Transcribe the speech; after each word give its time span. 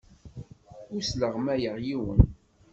Ur 0.93 1.01
sleɣmayeɣ 1.03 1.75
yiwen. 1.85 2.21